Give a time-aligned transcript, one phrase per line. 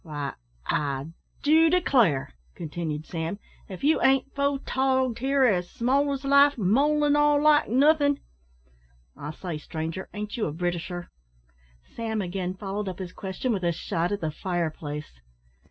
[0.03, 0.33] "Why
[0.65, 1.11] I
[1.43, 3.37] do declare," continued Sam,
[3.69, 8.19] "if you ain't photogged here as small as life, mole an' all, like nothin'.
[9.15, 11.11] I say, stranger, ain't you a Britisher?"
[11.95, 15.19] Sam again followed up his question with a shot at the fire place.